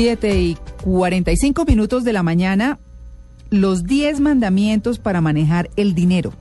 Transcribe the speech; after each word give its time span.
Siete 0.00 0.38
y 0.40 0.56
45 0.84 1.64
minutos 1.64 2.04
de 2.04 2.12
la 2.12 2.22
mañana, 2.22 2.78
los 3.50 3.82
10 3.82 4.20
mandamientos 4.20 5.00
para 5.00 5.20
manejar 5.20 5.70
el 5.74 5.92
dinero. 5.92 6.32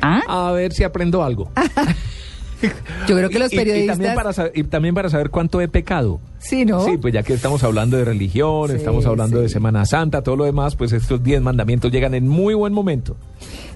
¿Ah? 0.00 0.22
A 0.28 0.52
ver 0.52 0.72
si 0.72 0.82
aprendo 0.82 1.22
algo. 1.22 1.50
Yo 3.06 3.16
creo 3.16 3.28
que 3.28 3.38
los 3.38 3.52
Y- 3.52 3.56
y- 3.56 3.58
Y, 3.58 3.64
periodistas... 3.64 3.96
también 3.98 4.14
para 4.14 4.32
saber, 4.32 4.52
y 4.54 4.64
también 4.64 4.94
para 4.94 5.10
saber 5.10 5.28
cuánto 5.28 5.60
he 5.60 5.68
pecado. 5.68 6.20
Sí, 6.38 6.64
¿no? 6.64 6.86
Sí, 6.86 6.96
pues 6.96 7.12
ya 7.12 7.22
que 7.22 7.34
estamos 7.34 7.62
hablando 7.64 7.98
de 7.98 8.06
religión, 8.06 8.70
Sí, 8.70 8.76
estamos 8.76 9.04
hablando 9.04 9.36
sí. 9.36 9.42
de 9.42 9.48
Semana 9.50 9.84
Santa, 9.84 10.22
todo 10.22 10.36
lo 10.36 10.44
demás, 10.44 10.74
pues 10.76 10.92
estos 10.92 11.22
10 11.22 11.42
mandamientos 11.42 11.92
llegan 11.92 12.14
en 12.14 12.28
muy 12.28 12.54
buen 12.54 12.72
momento. 12.72 13.14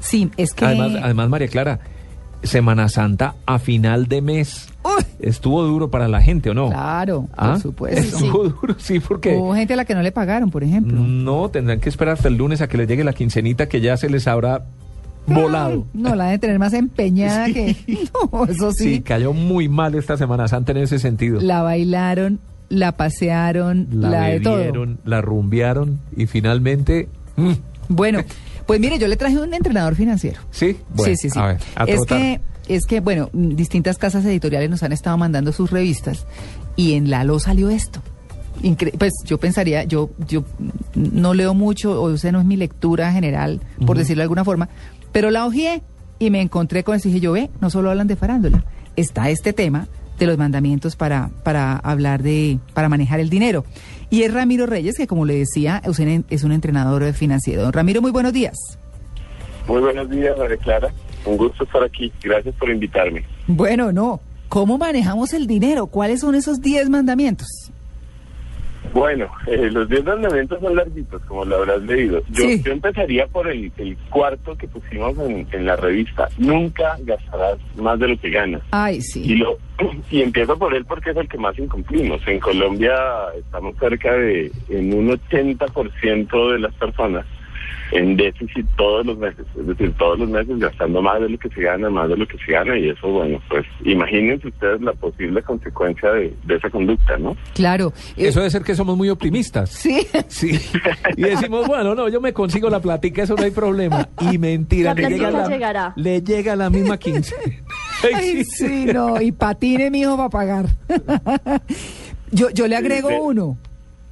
Sí, 0.00 0.30
es 0.38 0.54
que... 0.54 0.64
Además, 0.64 0.92
además, 1.02 1.28
María 1.28 1.48
Clara, 1.48 1.80
Semana 2.42 2.88
Santa 2.88 3.34
a 3.46 3.58
final 3.58 4.06
de 4.06 4.22
mes. 4.22 4.68
Uy, 4.84 5.04
Estuvo 5.20 5.62
duro 5.64 5.90
para 5.90 6.06
la 6.08 6.20
gente, 6.22 6.50
¿o 6.50 6.54
no? 6.54 6.68
claro, 6.68 7.28
¿Ah? 7.36 7.52
por 7.52 7.60
supuesto. 7.60 8.00
Estuvo 8.18 8.44
duro, 8.48 8.74
sí, 8.78 9.00
porque 9.00 9.34
Hubo 9.36 9.54
gente 9.54 9.74
a 9.74 9.76
la 9.76 9.84
que 9.84 9.94
no 9.94 10.02
le 10.02 10.12
pagaron, 10.12 10.50
por 10.50 10.62
ejemplo. 10.62 10.98
no 11.00 11.48
tendrán 11.48 11.80
que 11.80 11.88
esperar 11.88 12.14
hasta 12.14 12.28
el 12.28 12.36
lunes 12.36 12.60
a 12.60 12.68
que 12.68 12.76
les 12.78 12.86
llegue 12.88 13.02
la 13.04 13.12
quincenita 13.14 13.68
que 13.68 13.80
ya 13.80 13.96
se 13.96 14.08
les 14.08 14.26
habrá 14.28 14.64
volado. 15.26 15.86
No, 15.92 16.14
la 16.14 16.26
de 16.28 16.38
tener 16.38 16.58
más 16.60 16.72
empeñada 16.72 17.46
Sí. 17.46 17.52
que... 17.54 17.76
No, 18.32 18.44
eso 18.44 18.70
Sí, 18.72 18.96
sí. 18.96 19.00
cayó 19.00 19.32
muy 19.32 19.68
mal 19.68 19.94
esta 19.96 20.16
Semana 20.16 20.46
Santa 20.46 20.72
en 20.72 20.78
ese 20.78 20.98
sentido. 21.00 21.40
La 21.40 21.62
bailaron, 21.62 22.38
la 22.68 22.92
pasearon, 22.96 23.88
la, 23.90 24.10
la 24.10 24.20
de 24.28 24.40
todo. 24.40 24.56
bebieron, 24.56 24.98
la 25.04 25.20
rumbearon 25.20 25.98
y 26.16 26.26
finalmente... 26.26 27.08
mm, 27.36 27.52
Bueno, 27.88 28.20
pues 28.66 28.80
mire, 28.80 28.98
yo 28.98 29.08
le 29.08 29.16
traje 29.16 29.38
un 29.38 29.54
entrenador 29.54 29.94
financiero. 29.94 30.40
sí, 30.50 30.76
bueno, 30.94 31.14
sí, 31.16 31.28
sí, 31.28 31.30
sí. 31.30 31.38
a 31.38 31.46
ver, 31.46 31.58
a 31.76 31.84
es 31.84 32.00
que, 32.06 32.40
es 32.68 32.84
que, 32.86 33.00
bueno, 33.00 33.30
distintas 33.32 33.96
casas 33.98 34.24
editoriales 34.24 34.68
nos 34.70 34.82
han 34.82 34.92
estado 34.92 35.16
mandando 35.16 35.52
sus 35.52 35.70
revistas 35.70 36.26
y 36.74 36.94
en 36.94 37.10
Lalo 37.10 37.38
salió 37.38 37.70
esto. 37.70 38.02
Incre- 38.62 38.96
pues 38.98 39.12
yo 39.26 39.38
pensaría, 39.38 39.84
yo, 39.84 40.10
yo 40.26 40.42
no 40.94 41.34
leo 41.34 41.52
mucho, 41.54 42.00
o 42.02 42.16
sea, 42.16 42.32
no 42.32 42.40
es 42.40 42.46
mi 42.46 42.56
lectura 42.56 43.12
general, 43.12 43.60
por 43.86 43.98
decirlo 43.98 44.20
de 44.20 44.24
alguna 44.24 44.44
forma, 44.44 44.68
pero 45.12 45.30
la 45.30 45.46
hojeé 45.46 45.82
y 46.18 46.30
me 46.30 46.40
encontré 46.40 46.82
con 46.82 46.96
eso 46.96 47.08
y 47.08 47.12
dije, 47.12 47.22
yo 47.24 47.32
ve, 47.32 47.50
no 47.60 47.68
solo 47.70 47.90
hablan 47.90 48.06
de 48.06 48.16
farándula, 48.16 48.64
está 48.96 49.28
este 49.30 49.52
tema 49.52 49.88
de 50.18 50.26
los 50.26 50.38
mandamientos 50.38 50.96
para, 50.96 51.30
para 51.42 51.76
hablar 51.76 52.22
de, 52.22 52.58
para 52.74 52.88
manejar 52.88 53.20
el 53.20 53.30
dinero. 53.30 53.64
Y 54.10 54.22
es 54.22 54.32
Ramiro 54.32 54.66
Reyes, 54.66 54.96
que 54.96 55.06
como 55.06 55.24
le 55.24 55.34
decía, 55.34 55.82
es 55.84 55.98
un, 55.98 56.24
es 56.30 56.44
un 56.44 56.52
entrenador 56.52 57.12
financiero. 57.12 57.62
Don 57.62 57.72
Ramiro, 57.72 58.00
muy 58.00 58.10
buenos 58.10 58.32
días. 58.32 58.56
Muy 59.66 59.80
buenos 59.80 60.08
días, 60.08 60.36
María 60.38 60.56
Clara. 60.58 60.92
Un 61.24 61.36
gusto 61.36 61.64
estar 61.64 61.82
aquí. 61.82 62.12
Gracias 62.22 62.54
por 62.54 62.70
invitarme. 62.70 63.24
Bueno, 63.46 63.92
no. 63.92 64.20
¿Cómo 64.48 64.78
manejamos 64.78 65.32
el 65.32 65.48
dinero? 65.48 65.88
¿Cuáles 65.88 66.20
son 66.20 66.36
esos 66.36 66.60
10 66.60 66.88
mandamientos? 66.88 67.72
Bueno, 68.96 69.30
eh, 69.46 69.68
los 69.70 69.86
10 69.90 70.04
mandamientos 70.04 70.58
son 70.58 70.74
larguitos, 70.74 71.20
como 71.26 71.44
lo 71.44 71.56
habrás 71.56 71.82
leído. 71.82 72.22
Yo, 72.30 72.44
Sí. 72.44 72.62
yo 72.64 72.72
empezaría 72.72 73.26
por 73.26 73.46
el, 73.46 73.70
el 73.76 73.94
cuarto 74.08 74.56
que 74.56 74.66
pusimos 74.68 75.18
en, 75.18 75.46
en 75.52 75.66
la 75.66 75.76
revista. 75.76 76.28
Nunca 76.38 76.96
gastarás 77.00 77.58
más 77.76 77.98
de 77.98 78.08
lo 78.08 78.18
que 78.18 78.30
ganas. 78.30 78.62
Ay, 78.70 78.96
Y, 78.96 79.02
sí. 79.02 79.34
lo, 79.36 79.58
y 80.10 80.22
empiezo 80.22 80.56
por 80.56 80.74
él 80.74 80.86
porque 80.86 81.10
es 81.10 81.16
el 81.18 81.28
que 81.28 81.36
más 81.36 81.58
incumplimos. 81.58 82.26
En 82.26 82.40
Colombia 82.40 82.94
estamos 83.38 83.76
cerca 83.78 84.14
de 84.14 84.50
en 84.70 84.94
un 84.94 85.10
80% 85.10 86.52
de 86.52 86.58
las 86.58 86.72
personas 86.74 87.26
en 87.92 88.16
déficit 88.16 88.66
todos 88.76 89.06
los 89.06 89.16
meses, 89.18 89.46
es 89.58 89.66
decir, 89.66 89.92
todos 89.98 90.18
los 90.18 90.28
meses 90.28 90.58
gastando 90.58 91.00
más 91.02 91.20
de 91.20 91.28
lo 91.28 91.38
que 91.38 91.48
se 91.50 91.62
gana, 91.62 91.88
más 91.90 92.08
de 92.08 92.16
lo 92.16 92.26
que 92.26 92.36
se 92.38 92.52
gana 92.52 92.76
y 92.78 92.88
eso, 92.90 93.08
bueno, 93.08 93.40
pues 93.48 93.64
imagínense 93.84 94.48
ustedes 94.48 94.80
la 94.80 94.92
posible 94.94 95.42
consecuencia 95.42 96.10
de, 96.12 96.34
de 96.44 96.54
esa 96.56 96.70
conducta, 96.70 97.16
¿no? 97.18 97.36
Claro. 97.54 97.92
Eh, 98.16 98.28
Eso 98.28 98.40
debe 98.40 98.50
ser 98.50 98.62
que 98.62 98.74
somos 98.74 98.96
muy 98.96 99.08
optimistas. 99.10 99.70
Sí. 99.70 100.06
Sí. 100.28 100.58
Y 101.16 101.22
decimos, 101.22 101.66
bueno, 101.66 101.94
no, 101.94 102.08
yo 102.08 102.20
me 102.20 102.32
consigo 102.32 102.68
la 102.68 102.80
platica, 102.80 103.22
eso 103.22 103.36
no 103.36 103.42
hay 103.44 103.50
problema. 103.52 104.08
Y 104.30 104.38
mentira, 104.38 104.92
La 104.92 105.08
le 105.08 105.16
llega, 105.16 105.30
la, 105.30 105.48
llegará. 105.48 105.92
le 105.96 106.20
llega 106.20 106.56
la 106.56 106.68
misma 106.68 106.98
quince. 106.98 107.34
Ay, 108.14 108.44
sí, 108.44 108.86
no. 108.86 109.20
Y 109.20 109.32
patine, 109.32 109.90
mi 109.90 110.00
hijo, 110.00 110.16
para 110.16 110.28
pagar. 110.28 110.66
yo, 112.30 112.50
yo 112.50 112.66
le 112.66 112.76
agrego 112.76 113.08
Sí, 113.08 113.14
sí. 113.14 113.20
uno. 113.22 113.58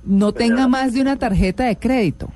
No 0.05 0.33
tenga 0.33 0.69
más 0.69 0.93
de 0.95 1.01
una 1.01 1.19
tarjeta 1.19 1.65
de 1.65 1.77
crédito. 1.77 2.29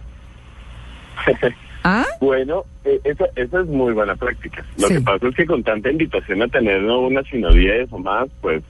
¿Ah? 1.85 2.05
Bueno, 2.21 2.65
eh, 2.85 3.01
esa, 3.05 3.27
esa 3.37 3.61
es 3.61 3.67
muy 3.67 3.93
buena 3.93 4.17
práctica. 4.17 4.65
Lo 4.79 4.89
Sí. 4.89 4.95
que 4.95 5.01
pasa 5.01 5.29
es 5.29 5.35
que 5.37 5.47
con 5.47 5.63
tanta 5.63 5.91
invitación 5.91 6.43
a 6.43 6.49
tener 6.49 6.83
no 6.83 7.01
una, 7.01 7.23
sino 7.25 7.51
diez 7.53 7.89
o 7.93 7.99
más, 7.99 8.29
pues 8.41 8.63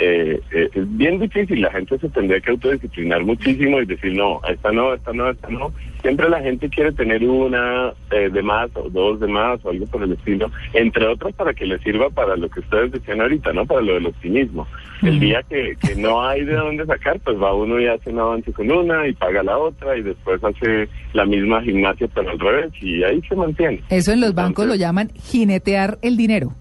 eh, 0.00 0.40
eh, 0.50 0.70
es 0.74 0.96
bien 0.96 1.20
difícil. 1.20 1.60
La 1.60 1.70
gente 1.70 1.98
se 1.98 2.08
tendría 2.08 2.40
que 2.40 2.50
autodisciplinar 2.50 3.24
muchísimo 3.24 3.80
y 3.80 3.86
decir, 3.86 4.14
no, 4.14 4.40
esta 4.48 4.72
no, 4.72 4.94
esta 4.94 5.12
no, 5.12 5.30
esta 5.30 5.48
no. 5.48 5.72
Siempre 6.02 6.28
la 6.28 6.40
gente 6.40 6.68
quiere 6.68 6.92
tener 6.92 7.24
una 7.24 7.92
eh, 8.10 8.28
de 8.28 8.42
más 8.42 8.70
o 8.74 8.90
dos 8.90 9.20
de 9.20 9.26
más 9.26 9.64
o 9.64 9.70
algo 9.70 9.86
por 9.86 10.02
el 10.02 10.12
estilo, 10.12 10.50
entre 10.74 11.06
otras 11.06 11.34
para 11.34 11.54
que 11.54 11.64
le 11.64 11.78
sirva 11.78 12.10
para 12.10 12.36
lo 12.36 12.48
que 12.50 12.60
ustedes 12.60 12.92
decían 12.92 13.20
ahorita, 13.20 13.52
¿no? 13.52 13.64
Para 13.64 13.80
lo 13.80 13.94
del 13.94 14.06
optimismo. 14.06 14.66
El 15.02 15.20
día 15.20 15.42
que, 15.42 15.76
que 15.80 15.96
no 15.96 16.22
hay 16.26 16.44
de 16.44 16.54
dónde 16.54 16.86
sacar, 16.86 17.20
pues 17.20 17.36
va 17.36 17.54
uno 17.54 17.78
y 17.80 17.86
hace 17.86 18.10
un 18.10 18.20
avance 18.20 18.52
con 18.52 18.70
una 18.70 19.06
y 19.06 19.12
paga 19.12 19.42
la 19.42 19.58
otra 19.58 19.96
y 19.96 20.02
después 20.02 20.42
hace 20.42 20.88
la 21.12 21.26
misma 21.26 21.62
gimnasia 21.62 22.08
pero 22.14 22.30
al 22.30 22.38
revés 22.38 22.72
y 22.80 23.02
ahí 23.02 23.20
se 23.28 23.36
mantiene. 23.36 23.82
Eso 23.90 24.12
en 24.12 24.20
los 24.20 24.34
bancos 24.34 24.66
lo 24.66 24.74
llaman 24.74 25.10
jinetear 25.14 25.98
el 26.02 26.16
dinero. 26.16 26.54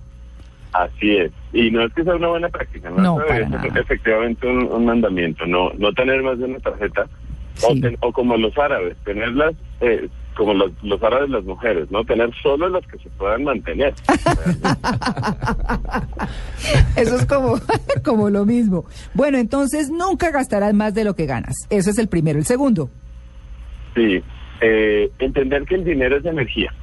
Así 0.74 1.18
es. 1.18 1.32
Y 1.54 1.70
no 1.72 1.84
es 1.86 1.94
que 1.94 2.04
sea 2.04 2.16
una 2.16 2.28
buena 2.30 2.50
práctica, 2.50 2.90
no, 2.90 2.98
No, 3.02 3.18
para 3.28 3.40
es 3.68 3.76
efectivamente 3.76 4.48
un, 4.48 4.64
un 4.72 4.86
mandamiento, 4.86 5.46
no 5.46 5.72
no 5.78 5.94
tener 5.94 6.22
más 6.24 6.38
de 6.40 6.46
una 6.46 6.60
tarjeta. 6.60 7.06
O, 7.64 7.74
ten- 7.80 7.98
o 8.02 8.12
como 8.12 8.36
los 8.36 8.58
árabes, 8.58 8.98
tenerlas 9.06 9.54
eh, 9.82 10.10
como 10.36 10.56
los, 10.56 10.72
los 10.82 11.02
árabes 11.04 11.30
las 11.30 11.44
mujeres, 11.44 11.92
¿no? 11.92 12.04
Tener 12.04 12.32
solo 12.42 12.68
las 12.70 12.84
que 12.88 12.98
se 12.98 13.10
puedan 13.12 13.44
mantener. 13.44 13.94
Eso 16.96 17.16
es 17.16 17.26
como, 17.26 17.56
como 18.04 18.30
lo 18.30 18.46
mismo. 18.46 18.86
Bueno, 19.14 19.38
entonces 19.38 19.90
nunca 19.92 20.32
gastarás 20.32 20.74
más 20.74 20.94
de 20.94 21.04
lo 21.04 21.16
que 21.16 21.26
ganas. 21.26 21.56
Eso 21.70 21.90
es 21.92 21.98
el 21.98 22.08
primero. 22.08 22.40
El 22.40 22.46
segundo. 22.46 22.90
Sí, 23.96 24.24
eh, 24.62 25.12
entender 25.20 25.64
que 25.66 25.76
el 25.76 25.84
dinero 25.84 26.18
es 26.18 26.26
energía. 26.26 26.74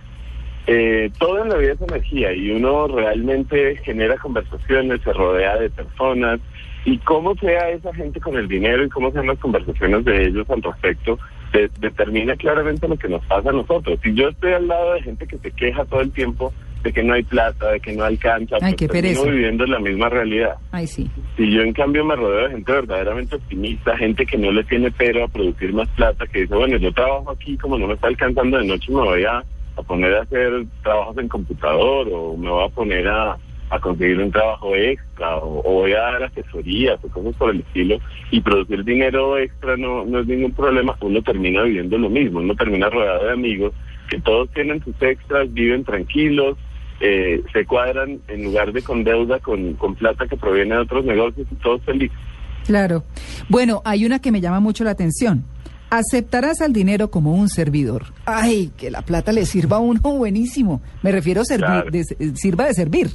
Eh, 0.67 1.11
todo 1.19 1.43
en 1.43 1.49
la 1.49 1.57
vida 1.57 1.73
es 1.73 1.81
energía 1.81 2.33
y 2.33 2.51
uno 2.51 2.87
realmente 2.87 3.77
genera 3.85 4.17
conversaciones, 4.19 5.01
se 5.03 5.13
rodea 5.13 5.57
de 5.57 5.71
personas 5.71 6.39
y 6.85 6.99
cómo 6.99 7.35
sea 7.37 7.71
esa 7.71 7.93
gente 7.95 8.21
con 8.21 8.37
el 8.37 8.47
dinero 8.49 8.85
y 8.85 8.89
cómo 8.89 9.11
sean 9.13 9.27
las 9.27 9.39
conversaciones 9.39 10.05
de 10.05 10.27
ellos 10.27 10.49
al 10.51 10.63
respecto 10.63 11.19
de- 11.53 11.71
determina 11.81 12.37
claramente 12.37 12.87
lo 12.89 12.97
que 12.97 13.09
nos 13.09 13.25
pasa 13.27 13.51
a 13.51 13.53
nosotros. 13.53 13.99
Si 14.03 14.15
yo 14.15 14.29
estoy 14.29 14.53
al 14.53 14.69
lado 14.69 14.95
de 14.95 15.03
gente 15.03 15.27
que 15.27 15.39
se 15.39 15.51
queja 15.51 15.85
todo 15.87 16.01
el 16.03 16.13
tiempo 16.13 16.53
de 16.85 16.93
que 16.93 17.03
no 17.03 17.13
hay 17.13 17.23
plata, 17.25 17.73
de 17.73 17.81
que 17.81 17.93
no 17.95 18.05
alcanza, 18.05 18.57
Ay, 18.63 18.75
pues 18.75 18.91
termino 18.91 19.25
viviendo 19.25 19.67
la 19.67 19.79
misma 19.81 20.09
realidad. 20.09 20.55
Ay, 20.73 20.87
sí. 20.87 21.11
Si 21.37 21.51
yo 21.51 21.61
en 21.63 21.73
cambio 21.75 22.05
me 22.05 22.17
rodeo 22.17 22.45
de 22.49 22.55
gente 22.55 22.73
verdaderamente 22.73 23.37
optimista, 23.37 23.97
gente 23.99 24.25
que 24.25 24.39
no 24.39 24.51
le 24.53 24.65
tiene 24.65 24.91
pero 24.93 25.25
a 25.25 25.29
producir 25.29 25.75
más 25.75 25.89
plata, 25.89 26.27
que 26.27 26.43
dice, 26.43 26.55
bueno, 26.55 26.77
yo 26.79 26.91
trabajo 26.93 27.31
aquí, 27.33 27.59
como 27.59 27.77
no 27.79 27.87
me 27.89 27.95
está 27.95 28.07
alcanzando 28.07 28.57
de 28.59 28.67
noche, 28.67 28.91
me 28.93 29.01
voy 29.03 29.25
a, 29.25 29.43
a 29.81 29.87
poner 29.87 30.15
a 30.15 30.23
hacer 30.23 30.67
trabajos 30.83 31.19
en 31.19 31.29
computador 31.29 32.09
o 32.13 32.37
me 32.37 32.51
voy 32.51 32.65
a 32.65 32.69
poner 32.69 33.09
a, 33.09 33.37
a 33.71 33.79
conseguir 33.79 34.19
un 34.19 34.31
trabajo 34.31 34.75
extra 34.75 35.37
o, 35.37 35.63
voy 35.63 35.93
a 35.93 36.01
dar 36.01 36.23
asesorías 36.25 36.99
o 37.05 37.09
cosas 37.09 37.35
por 37.37 37.51
el 37.51 37.61
estilo 37.61 37.99
y 38.31 38.41
producir 38.41 38.85
dinero 38.85 39.39
extra 39.39 39.77
no, 39.77 40.05
no 40.05 40.21
es 40.21 40.27
ningún 40.27 40.53
problema, 40.53 40.97
uno 41.01 41.23
termina 41.23 41.63
viviendo 41.63 41.97
lo 41.99 42.11
mismo, 42.11 42.41
uno 42.41 42.55
termina 42.55 42.91
rodeado 42.91 43.27
de 43.27 43.33
amigos 43.33 43.73
que 44.11 44.21
todos 44.21 44.51
tienen 44.51 44.83
sus 44.83 45.01
extras, 45.01 45.53
viven 45.53 45.85
tranquilos, 45.85 46.59
eh, 47.01 47.43
se 47.53 47.65
cuadran 47.65 48.21
en 48.29 48.45
lugar 48.45 48.73
de 48.73 48.83
con 48.83 49.05
deuda, 49.05 49.39
con, 49.39 49.75
con 49.75 49.95
plata 49.95 50.27
que 50.27 50.37
proviene 50.37 50.75
de 50.75 50.81
otros 50.81 51.05
negocios 51.05 51.47
y 51.51 51.55
todos 51.57 51.81
felices. 51.83 52.19
Claro. 52.67 53.05
Bueno, 53.49 53.81
hay 53.85 54.05
una 54.05 54.21
que 54.21 54.33
me 54.33 54.41
llama 54.41 54.61
mucho 54.61 54.85
la 54.85 54.91
atención. 54.91 55.45
Aceptarás 55.91 56.61
al 56.61 56.73
dinero 56.73 57.11
como 57.11 57.35
un 57.35 57.49
servidor. 57.49 58.05
Ay, 58.25 58.71
que 58.79 58.91
la 58.91 59.03
plata 59.03 59.33
le 59.33 59.45
sirva 59.45 59.79
a 59.79 59.81
uno 59.81 60.01
buenísimo. 60.01 60.81
Me 61.03 61.11
refiero 61.13 61.41
a 61.41 61.45
servir, 61.45 61.67
Claro. 61.67 61.91
de- 61.91 62.05
sirva 62.37 62.67
de 62.67 62.75
servir. 62.75 63.09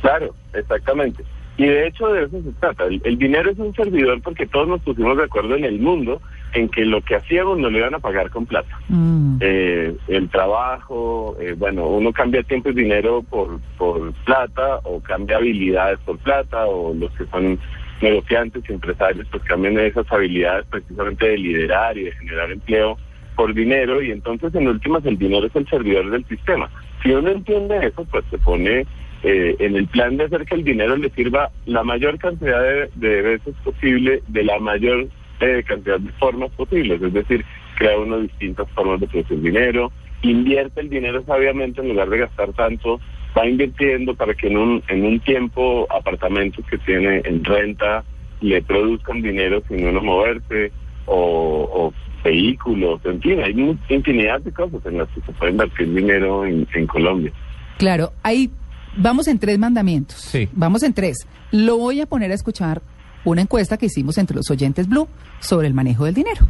Claro, 0.00 0.34
exactamente. 0.54 1.24
Y 1.56 1.66
de 1.66 1.88
hecho 1.88 2.06
de 2.08 2.24
eso 2.24 2.40
se 2.42 2.52
trata. 2.60 2.84
El, 2.84 3.00
el 3.04 3.18
dinero 3.18 3.50
es 3.50 3.58
un 3.58 3.74
servidor 3.74 4.22
porque 4.22 4.46
todos 4.46 4.68
nos 4.68 4.80
pusimos 4.82 5.16
de 5.16 5.24
acuerdo 5.24 5.56
en 5.56 5.64
el 5.64 5.80
mundo 5.80 6.22
en 6.54 6.68
que 6.68 6.84
lo 6.84 7.02
que 7.02 7.16
hacíamos 7.16 7.58
no 7.58 7.68
lo 7.68 7.78
iban 7.78 7.94
a 7.94 7.98
pagar 7.98 8.30
con 8.30 8.46
plata. 8.46 8.78
Mm. 8.88 9.38
Eh, 9.40 9.96
el 10.06 10.28
trabajo, 10.30 11.36
eh, 11.40 11.54
bueno, 11.58 11.88
uno 11.88 12.12
cambia 12.12 12.42
tiempo 12.44 12.70
y 12.70 12.74
dinero 12.74 13.22
por, 13.28 13.58
por 13.76 14.12
plata 14.24 14.78
o 14.84 15.00
cambia 15.00 15.36
habilidades 15.38 15.98
por 16.06 16.16
plata 16.18 16.64
o 16.66 16.94
los 16.94 17.10
que 17.12 17.26
son 17.26 17.58
negociantes 18.00 18.62
y 18.68 18.72
empresarios 18.72 19.26
pues 19.30 19.42
cambian 19.44 19.78
esas 19.78 20.10
habilidades 20.10 20.66
precisamente 20.70 21.28
de 21.28 21.38
liderar 21.38 21.96
y 21.98 22.04
de 22.04 22.12
generar 22.12 22.50
empleo 22.50 22.96
por 23.36 23.54
dinero 23.54 24.02
y 24.02 24.10
entonces 24.10 24.54
en 24.54 24.68
últimas 24.68 25.04
el 25.04 25.18
dinero 25.18 25.46
es 25.46 25.56
el 25.56 25.68
servidor 25.68 26.10
del 26.10 26.24
sistema. 26.26 26.70
Si 27.02 27.10
uno 27.12 27.30
entiende 27.30 27.86
eso, 27.86 28.04
pues 28.10 28.24
se 28.30 28.38
pone 28.38 28.84
eh, 29.22 29.56
en 29.58 29.76
el 29.76 29.86
plan 29.86 30.16
de 30.16 30.24
hacer 30.24 30.44
que 30.44 30.56
el 30.56 30.64
dinero 30.64 30.96
le 30.96 31.10
sirva 31.10 31.50
la 31.66 31.84
mayor 31.84 32.18
cantidad 32.18 32.62
de, 32.62 32.90
de 32.94 33.22
veces 33.22 33.54
posible, 33.64 34.22
de 34.26 34.44
la 34.44 34.58
mayor 34.58 35.08
eh, 35.40 35.62
cantidad 35.66 36.00
de 36.00 36.10
formas 36.12 36.50
posibles, 36.52 37.00
es 37.00 37.12
decir, 37.12 37.44
crea 37.76 37.98
uno 37.98 38.18
distintas 38.18 38.68
formas 38.72 38.98
de 39.00 39.06
producir 39.06 39.40
dinero, 39.40 39.92
invierte 40.22 40.80
el 40.80 40.90
dinero 40.90 41.22
sabiamente 41.24 41.80
en 41.80 41.88
lugar 41.90 42.08
de 42.10 42.18
gastar 42.18 42.52
tanto, 42.54 43.00
va 43.36 43.46
invirtiendo 43.46 44.14
para 44.14 44.34
que 44.34 44.48
en 44.48 44.56
un, 44.56 44.82
en 44.88 45.04
un 45.04 45.20
tiempo 45.20 45.86
apartamentos 45.90 46.64
que 46.70 46.78
tiene 46.78 47.22
en 47.24 47.44
renta 47.44 48.04
le 48.40 48.62
produzcan 48.62 49.20
dinero 49.22 49.62
sin 49.68 49.86
uno 49.86 50.00
moverse, 50.00 50.70
o, 51.06 51.68
o 51.72 51.92
vehículos, 52.22 53.00
en 53.04 53.20
fin, 53.20 53.40
hay 53.40 53.78
infinidad 53.88 54.40
de 54.40 54.52
cosas 54.52 54.84
en 54.84 54.98
las 54.98 55.08
que 55.08 55.20
se 55.22 55.32
puede 55.32 55.52
invertir 55.52 55.92
dinero 55.94 56.44
en, 56.44 56.66
en 56.74 56.86
Colombia. 56.86 57.32
Claro, 57.78 58.12
ahí 58.22 58.50
vamos 58.96 59.28
en 59.28 59.38
tres 59.38 59.58
mandamientos. 59.58 60.16
Sí. 60.16 60.48
Vamos 60.52 60.82
en 60.82 60.92
tres. 60.92 61.26
Lo 61.50 61.78
voy 61.78 62.00
a 62.00 62.06
poner 62.06 62.30
a 62.30 62.34
escuchar 62.34 62.82
una 63.24 63.42
encuesta 63.42 63.76
que 63.76 63.86
hicimos 63.86 64.18
entre 64.18 64.36
los 64.36 64.50
oyentes 64.50 64.88
Blue 64.88 65.08
sobre 65.40 65.66
el 65.66 65.74
manejo 65.74 66.04
del 66.04 66.14
dinero. 66.14 66.46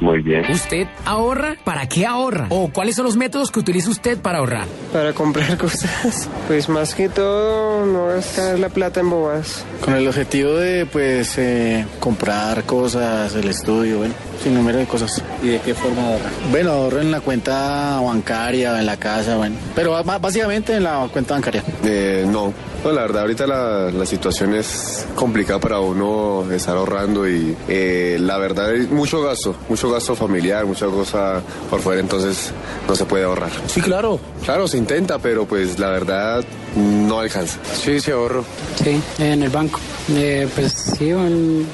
Muy 0.00 0.22
bien. 0.22 0.44
¿Usted 0.50 0.86
ahorra? 1.04 1.56
¿Para 1.64 1.88
qué 1.88 2.06
ahorra? 2.06 2.46
¿O 2.50 2.70
cuáles 2.72 2.94
son 2.96 3.04
los 3.04 3.16
métodos 3.16 3.50
que 3.50 3.58
utiliza 3.60 3.90
usted 3.90 4.18
para 4.18 4.38
ahorrar? 4.38 4.66
Para 4.92 5.12
comprar 5.12 5.56
cosas. 5.58 6.28
Pues 6.46 6.68
más 6.68 6.94
que 6.94 7.08
todo, 7.08 7.84
no 7.84 8.06
gastar 8.06 8.58
la 8.58 8.68
plata 8.68 9.00
en 9.00 9.10
bobadas. 9.10 9.64
Con 9.80 9.94
el 9.94 10.06
objetivo 10.06 10.54
de, 10.54 10.86
pues, 10.86 11.36
eh, 11.38 11.84
comprar 12.00 12.64
cosas, 12.64 13.34
el 13.34 13.48
estudio, 13.48 13.98
bueno, 13.98 14.14
sin 14.42 14.54
número 14.54 14.78
de 14.78 14.86
cosas. 14.86 15.22
¿Y 15.42 15.48
de 15.48 15.60
qué 15.60 15.74
forma 15.74 16.02
ahorra? 16.06 16.30
Bueno, 16.50 16.70
ahorro 16.72 17.00
en 17.00 17.10
la 17.10 17.20
cuenta 17.20 18.00
bancaria, 18.00 18.78
en 18.78 18.86
la 18.86 18.96
casa, 18.96 19.36
bueno. 19.36 19.56
Pero 19.74 20.02
básicamente 20.04 20.76
en 20.76 20.84
la 20.84 21.08
cuenta 21.12 21.34
bancaria. 21.34 21.62
Eh, 21.84 22.24
no. 22.28 22.52
No, 22.84 22.92
la 22.92 23.00
verdad, 23.02 23.22
ahorita 23.22 23.44
la, 23.48 23.90
la 23.90 24.06
situación 24.06 24.54
es 24.54 25.04
complicada 25.16 25.58
para 25.58 25.80
uno 25.80 26.46
estar 26.52 26.76
ahorrando 26.76 27.28
y 27.28 27.56
eh, 27.66 28.18
la 28.20 28.38
verdad 28.38 28.70
hay 28.70 28.86
mucho 28.86 29.20
gasto, 29.20 29.56
mucho 29.68 29.90
gasto 29.90 30.14
familiar, 30.14 30.64
mucha 30.64 30.86
cosa 30.86 31.40
por 31.68 31.80
fuera, 31.80 32.00
entonces 32.00 32.52
no 32.88 32.94
se 32.94 33.04
puede 33.04 33.24
ahorrar. 33.24 33.50
Sí, 33.66 33.80
claro. 33.80 34.20
Claro, 34.44 34.68
se 34.68 34.78
intenta, 34.78 35.18
pero 35.18 35.44
pues 35.44 35.76
la 35.80 35.88
verdad 35.90 36.44
no 36.76 37.18
alcanza. 37.18 37.58
Sí, 37.74 37.98
sí 37.98 38.12
ahorro. 38.12 38.44
Sí, 38.80 39.02
en 39.18 39.42
el 39.42 39.50
banco. 39.50 39.80
Eh, 40.14 40.46
pues 40.54 40.72
sí, 40.96 41.12
un- 41.12 41.66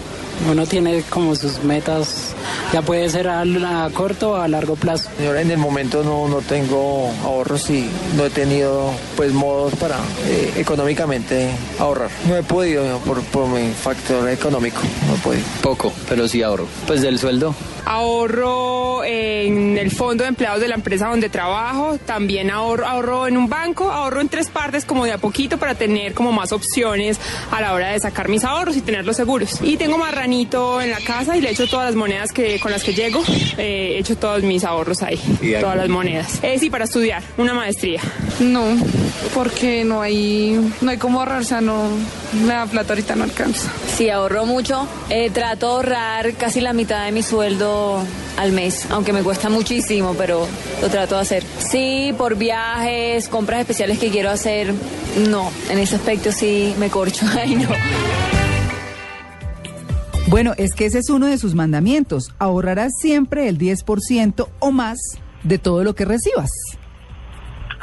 uno 0.50 0.66
tiene 0.66 1.02
como 1.10 1.36
sus 1.36 1.62
metas, 1.62 2.34
ya 2.74 2.82
puede 2.82 3.08
ser 3.08 3.28
a, 3.28 3.42
a 3.42 3.90
corto 3.90 4.32
o 4.32 4.34
a 4.34 4.48
largo 4.48 4.74
plazo. 4.74 5.08
Señora, 5.16 5.40
en 5.40 5.50
el 5.52 5.58
momento 5.58 6.02
no, 6.02 6.26
no 6.26 6.38
tengo 6.38 7.08
ahorros 7.22 7.70
y 7.70 7.88
no 8.16 8.26
he 8.26 8.30
tenido 8.30 8.90
pues 9.14 9.32
modos 9.32 9.76
para 9.76 9.94
eh, 10.26 10.54
económicamente 10.56 11.50
ahorrar. 11.78 12.10
No 12.28 12.36
he 12.36 12.42
podido 12.42 12.98
por, 12.98 13.22
por 13.26 13.46
mi 13.46 13.70
factor 13.70 14.28
económico, 14.28 14.80
no 15.06 15.14
he 15.14 15.18
podido. 15.18 15.44
Poco, 15.62 15.92
pero 16.08 16.26
sí 16.26 16.42
ahorro. 16.42 16.66
Pues 16.88 17.00
del 17.00 17.20
sueldo. 17.20 17.54
Ahorro 17.86 19.04
en 19.04 19.76
el 19.76 19.90
fondo 19.90 20.24
de 20.24 20.28
empleados 20.28 20.60
de 20.60 20.68
la 20.68 20.74
empresa 20.74 21.08
donde 21.08 21.28
trabajo, 21.28 21.98
también 22.06 22.50
ahorro, 22.50 22.86
ahorro 22.86 23.26
en 23.26 23.36
un 23.36 23.48
banco, 23.48 23.90
ahorro 23.90 24.20
en 24.20 24.28
tres 24.28 24.48
partes 24.48 24.84
como 24.84 25.04
de 25.04 25.12
a 25.12 25.18
poquito 25.18 25.58
para 25.58 25.74
tener 25.74 26.14
como 26.14 26.32
más 26.32 26.52
opciones 26.52 27.18
a 27.50 27.60
la 27.60 27.72
hora 27.72 27.88
de 27.90 28.00
sacar 28.00 28.28
mis 28.28 28.44
ahorros 28.44 28.76
y 28.76 28.80
tenerlos 28.80 29.16
seguros. 29.16 29.58
Y 29.62 29.76
tengo 29.76 29.98
marranito 29.98 30.80
en 30.80 30.90
la 30.90 30.98
casa 31.00 31.36
y 31.36 31.40
le 31.40 31.50
echo 31.50 31.66
todas 31.68 31.86
las 31.86 31.94
monedas 31.94 32.32
que 32.32 32.58
con 32.60 32.70
las 32.72 32.82
que 32.84 32.94
llego, 32.94 33.22
eh, 33.58 33.96
echo 33.98 34.16
todos 34.16 34.42
mis 34.42 34.64
ahorros 34.64 35.02
ahí, 35.02 35.20
¿Y 35.42 35.54
a- 35.54 35.60
todas 35.60 35.76
las 35.76 35.88
monedas. 35.88 36.38
Eh, 36.42 36.58
sí, 36.58 36.70
para 36.70 36.84
estudiar, 36.84 37.22
una 37.36 37.54
maestría. 37.54 38.00
No, 38.40 38.64
porque 39.34 39.84
no 39.84 40.00
hay, 40.02 40.58
no 40.80 40.90
hay 40.90 40.96
cómo 40.98 41.20
ahorrar, 41.20 41.40
o 41.40 41.44
sea, 41.44 41.60
no, 41.60 41.88
la 42.46 42.66
plata 42.66 42.92
ahorita 42.92 43.16
no 43.16 43.24
alcanza. 43.24 43.70
Sí, 43.96 44.10
ahorro 44.10 44.46
mucho. 44.46 44.86
Eh, 45.10 45.30
trato 45.30 45.66
de 45.66 45.72
ahorrar 45.72 46.34
casi 46.34 46.60
la 46.60 46.72
mitad 46.72 47.04
de 47.04 47.12
mi 47.12 47.22
sueldo 47.22 48.02
al 48.36 48.52
mes, 48.52 48.86
aunque 48.90 49.12
me 49.12 49.22
cuesta 49.22 49.48
muchísimo, 49.48 50.14
pero 50.14 50.46
lo 50.82 50.88
trato 50.88 51.14
de 51.14 51.20
hacer. 51.20 51.44
Sí, 51.58 52.14
por 52.18 52.36
viajes, 52.36 53.28
compras 53.28 53.60
especiales 53.60 53.98
que 53.98 54.10
quiero 54.10 54.30
hacer, 54.30 54.72
no. 55.28 55.50
En 55.70 55.78
ese 55.78 55.96
aspecto 55.96 56.32
sí 56.32 56.74
me 56.78 56.90
corcho. 56.90 57.26
Ay, 57.36 57.56
no. 57.56 57.68
Bueno, 60.28 60.52
es 60.56 60.74
que 60.74 60.86
ese 60.86 60.98
es 60.98 61.10
uno 61.10 61.26
de 61.26 61.38
sus 61.38 61.54
mandamientos. 61.54 62.32
Ahorrarás 62.38 62.92
siempre 63.00 63.48
el 63.48 63.58
10% 63.58 64.48
o 64.58 64.70
más 64.72 64.98
de 65.44 65.58
todo 65.58 65.84
lo 65.84 65.94
que 65.94 66.04
recibas. 66.04 66.50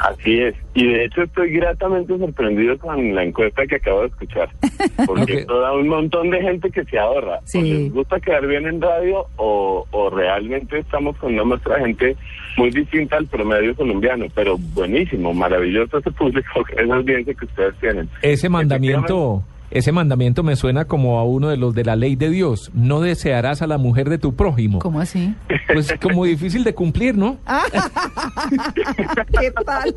Así 0.02 0.40
es. 0.40 0.54
Y 0.74 0.86
de 0.86 1.04
hecho 1.04 1.22
estoy 1.22 1.52
gratamente 1.52 2.18
sorprendido 2.18 2.76
con 2.78 3.14
la 3.14 3.22
encuesta 3.22 3.64
que 3.66 3.76
acabo 3.76 4.00
de 4.00 4.08
escuchar. 4.08 4.50
Porque 5.06 5.34
esto 5.40 5.60
da 5.60 5.72
un 5.72 5.86
montón 5.86 6.30
de 6.30 6.42
gente 6.42 6.70
que 6.70 6.84
se 6.84 6.98
ahorra. 6.98 7.38
Sí. 7.44 7.58
O 7.58 7.62
les 7.62 7.92
gusta 7.92 8.20
quedar 8.20 8.46
bien 8.46 8.66
en 8.66 8.80
radio 8.80 9.26
o, 9.36 9.86
o 9.92 10.10
realmente 10.10 10.80
estamos 10.80 11.16
con 11.18 11.34
una 11.34 11.44
muestra 11.44 11.76
de 11.76 11.82
gente 11.82 12.16
muy 12.56 12.70
distinta 12.70 13.16
al 13.16 13.26
promedio 13.26 13.76
colombiano. 13.76 14.26
Pero 14.34 14.58
buenísimo, 14.58 15.32
maravilloso 15.32 15.98
ese 15.98 16.10
público, 16.10 16.64
esa 16.76 16.94
audiencia 16.94 17.34
que 17.34 17.44
ustedes 17.44 17.74
tienen. 17.78 18.08
Ese 18.22 18.48
mandamiento, 18.48 19.44
ese 19.72 19.90
mandamiento 19.90 20.42
me 20.42 20.54
suena 20.56 20.84
como 20.84 21.18
a 21.18 21.24
uno 21.24 21.48
de 21.48 21.56
los 21.56 21.74
de 21.74 21.84
la 21.84 21.96
ley 21.96 22.14
de 22.14 22.30
Dios. 22.30 22.70
No 22.74 23.00
desearás 23.00 23.62
a 23.62 23.66
la 23.66 23.78
mujer 23.78 24.10
de 24.10 24.18
tu 24.18 24.34
prójimo. 24.34 24.78
¿Cómo 24.80 25.00
así? 25.00 25.34
Pues 25.72 25.94
como 26.00 26.24
difícil 26.32 26.62
de 26.64 26.74
cumplir, 26.74 27.16
¿no? 27.16 27.38
¿Qué 29.40 29.50
tal? 29.64 29.94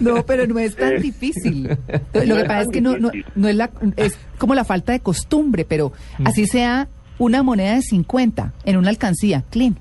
No, 0.00 0.24
pero 0.26 0.46
no 0.46 0.58
es 0.58 0.76
tan 0.76 1.00
difícil. 1.00 1.68
Lo 2.12 2.36
que 2.36 2.44
pasa 2.44 2.62
es 2.62 2.68
que 2.68 2.80
no, 2.80 2.98
no, 2.98 3.10
no 3.34 3.48
es 3.48 3.56
la, 3.56 3.70
es 3.96 4.18
como 4.38 4.54
la 4.54 4.64
falta 4.64 4.92
de 4.92 5.00
costumbre, 5.00 5.64
pero 5.64 5.92
así 6.24 6.46
sea 6.46 6.88
una 7.18 7.42
moneda 7.42 7.74
de 7.74 7.82
50 7.82 8.52
en 8.64 8.76
una 8.76 8.90
alcancía, 8.90 9.44
clean. 9.50 9.78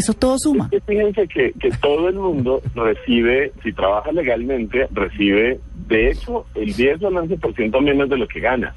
Eso 0.00 0.14
todo 0.14 0.36
suma. 0.38 0.64
Es 0.72 0.80
que 0.82 0.92
fíjense 0.92 1.28
que, 1.28 1.52
que 1.60 1.70
todo 1.82 2.08
el 2.08 2.14
mundo 2.14 2.62
recibe, 2.74 3.52
si 3.62 3.72
trabaja 3.72 4.10
legalmente, 4.12 4.88
recibe, 4.92 5.60
de 5.88 6.10
hecho, 6.10 6.46
el 6.54 6.72
10 6.74 7.02
o 7.02 7.08
el 7.08 7.14
11% 7.16 7.80
menos 7.82 8.08
de 8.08 8.16
lo 8.16 8.26
que 8.26 8.40
gana. 8.40 8.74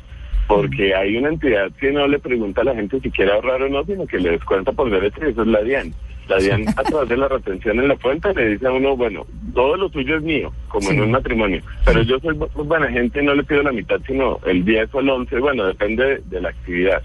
Porque 0.48 0.94
hay 0.94 1.16
una 1.16 1.30
entidad 1.30 1.72
que 1.80 1.92
no 1.94 2.06
le 2.08 2.20
pregunta 2.20 2.62
a 2.62 2.66
la 2.66 2.76
gente 2.76 3.00
si 3.00 3.10
quiere 3.10 3.32
ahorrar 3.32 3.62
o 3.64 3.70
no, 3.70 3.86
sino 3.86 4.06
que 4.06 4.20
le 4.20 4.32
descuenta 4.32 4.74
por 4.74 4.90
derecho, 4.90 5.20
y 5.26 5.30
eso 5.32 5.42
es 5.44 5.48
la 5.48 5.62
DIAN. 5.62 5.94
La 6.28 6.38
DIAN, 6.38 6.66
a 6.76 6.84
través 6.84 7.08
de 7.10 7.18
la 7.18 7.28
retención 7.30 7.80
en 7.80 7.88
la 7.88 7.96
cuenta, 7.96 8.34
le 8.34 8.50
dice 8.50 8.68
a 8.68 8.72
uno, 8.72 8.96
bueno, 8.98 9.26
todo 9.54 9.78
lo 9.78 9.90
tuyo 9.90 10.18
es 10.18 10.24
mío, 10.24 10.52
como 10.68 10.90
en 10.92 11.02
un 11.02 11.12
matrimonio. 11.12 11.62
Pero 11.86 12.02
yo 12.02 12.20
soy 12.20 12.36
bu- 12.36 12.50
buena 12.66 12.90
gente 12.90 13.22
y 13.22 13.26
no 13.26 13.34
le 13.36 13.44
pido 13.44 13.64
la 13.64 13.72
mitad, 13.72 14.00
sino 14.06 14.40
el 14.46 14.66
10 14.66 14.90
o 14.94 15.00
el 15.00 15.10
11, 15.10 15.40
bueno, 15.40 15.66
depende 15.66 16.22
de 16.26 16.42
la 16.42 16.50
actividad. 16.50 17.02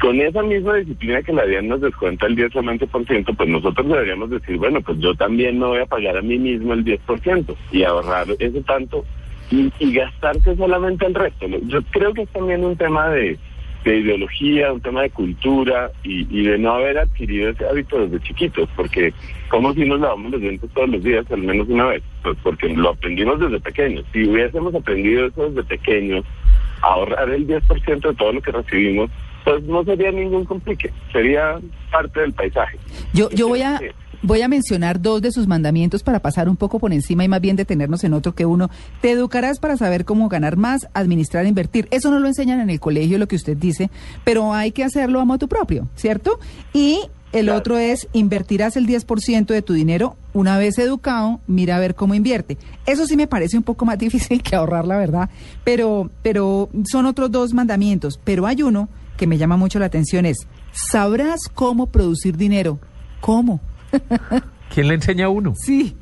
Con 0.00 0.20
esa 0.20 0.42
misma 0.42 0.74
disciplina 0.74 1.22
que 1.22 1.32
la 1.32 1.46
DIAN 1.46 1.68
nos 1.68 1.80
descuenta 1.80 2.26
el 2.26 2.36
10 2.36 2.56
o 2.56 2.60
el 2.60 2.66
11%, 2.66 3.36
pues 3.36 3.48
nosotros 3.48 3.88
deberíamos 3.88 4.30
decir, 4.30 4.56
bueno, 4.56 4.80
pues 4.80 4.98
yo 4.98 5.14
también 5.14 5.58
me 5.58 5.66
voy 5.66 5.78
a 5.78 5.86
pagar 5.86 6.16
a 6.16 6.22
mí 6.22 6.38
mismo 6.38 6.72
el 6.74 6.84
10% 6.84 7.56
y 7.72 7.84
ahorrar 7.84 8.26
ese 8.38 8.60
tanto 8.62 9.04
y, 9.50 9.72
y 9.78 9.94
gastarse 9.94 10.56
solamente 10.56 11.06
el 11.06 11.14
resto. 11.14 11.46
Yo 11.46 11.82
creo 11.90 12.12
que 12.12 12.22
es 12.22 12.28
también 12.30 12.64
un 12.64 12.76
tema 12.76 13.08
de, 13.08 13.38
de 13.84 13.98
ideología, 13.98 14.72
un 14.72 14.80
tema 14.80 15.02
de 15.02 15.10
cultura 15.10 15.90
y, 16.02 16.26
y 16.30 16.44
de 16.44 16.58
no 16.58 16.72
haber 16.72 16.98
adquirido 16.98 17.50
ese 17.50 17.66
hábito 17.66 18.00
desde 18.00 18.24
chiquitos, 18.24 18.68
porque 18.74 19.12
como 19.48 19.74
si 19.74 19.84
nos 19.84 20.00
lavamos 20.00 20.32
los 20.32 20.40
dientes 20.40 20.70
todos 20.74 20.88
los 20.88 21.02
días, 21.02 21.30
al 21.30 21.42
menos 21.42 21.68
una 21.68 21.86
vez, 21.86 22.02
pues 22.22 22.36
porque 22.42 22.68
lo 22.70 22.90
aprendimos 22.90 23.38
desde 23.38 23.60
pequeños. 23.60 24.04
Si 24.12 24.26
hubiésemos 24.26 24.74
aprendido 24.74 25.26
eso 25.26 25.50
desde 25.50 25.64
pequeños, 25.64 26.24
ahorrar 26.80 27.30
el 27.30 27.46
10% 27.46 28.00
de 28.00 28.14
todo 28.14 28.32
lo 28.32 28.40
que 28.40 28.52
recibimos, 28.52 29.10
pues 29.44 29.62
no 29.64 29.84
sería 29.84 30.10
ningún 30.10 30.44
complique, 30.44 30.92
sería 31.12 31.58
parte 31.90 32.20
del 32.20 32.32
paisaje. 32.32 32.78
Yo, 33.12 33.30
yo 33.30 33.48
voy 33.48 33.62
a 33.62 33.80
Voy 34.26 34.40
a 34.40 34.48
mencionar 34.48 35.02
dos 35.02 35.20
de 35.20 35.30
sus 35.30 35.46
mandamientos 35.46 36.02
para 36.02 36.18
pasar 36.20 36.48
un 36.48 36.56
poco 36.56 36.78
por 36.78 36.94
encima 36.94 37.24
y 37.24 37.28
más 37.28 37.42
bien 37.42 37.56
detenernos 37.56 38.04
en 38.04 38.14
otro 38.14 38.34
que 38.34 38.46
uno. 38.46 38.70
Te 39.02 39.10
educarás 39.10 39.58
para 39.58 39.76
saber 39.76 40.06
cómo 40.06 40.30
ganar 40.30 40.56
más, 40.56 40.88
administrar, 40.94 41.44
invertir. 41.44 41.88
Eso 41.90 42.10
no 42.10 42.18
lo 42.18 42.26
enseñan 42.26 42.58
en 42.58 42.70
el 42.70 42.80
colegio, 42.80 43.18
lo 43.18 43.28
que 43.28 43.36
usted 43.36 43.54
dice, 43.54 43.90
pero 44.24 44.54
hay 44.54 44.72
que 44.72 44.82
hacerlo 44.82 45.20
a 45.20 45.26
moto 45.26 45.46
propio, 45.46 45.88
¿cierto? 45.94 46.40
Y 46.72 47.00
el 47.32 47.50
otro 47.50 47.76
es 47.76 48.08
invertirás 48.14 48.78
el 48.78 48.86
10% 48.86 49.44
de 49.44 49.60
tu 49.60 49.74
dinero 49.74 50.16
una 50.32 50.56
vez 50.56 50.78
educado, 50.78 51.40
mira 51.46 51.76
a 51.76 51.80
ver 51.80 51.94
cómo 51.94 52.14
invierte. 52.14 52.56
Eso 52.86 53.06
sí 53.06 53.18
me 53.18 53.26
parece 53.26 53.58
un 53.58 53.62
poco 53.62 53.84
más 53.84 53.98
difícil 54.06 54.42
que 54.42 54.56
ahorrar, 54.56 54.86
la 54.86 54.96
verdad, 54.96 55.28
pero, 55.64 56.10
pero 56.22 56.70
son 56.90 57.04
otros 57.04 57.30
dos 57.30 57.52
mandamientos. 57.52 58.18
Pero 58.24 58.46
hay 58.46 58.62
uno 58.62 58.88
que 59.16 59.26
me 59.26 59.38
llama 59.38 59.56
mucho 59.56 59.78
la 59.78 59.86
atención, 59.86 60.26
es, 60.26 60.46
sabrás 60.72 61.48
cómo 61.52 61.86
producir 61.86 62.36
dinero. 62.36 62.78
¿Cómo? 63.20 63.60
¿Quién 64.74 64.88
le 64.88 64.94
enseña 64.94 65.26
a 65.26 65.28
uno? 65.30 65.54
Sí. 65.56 65.96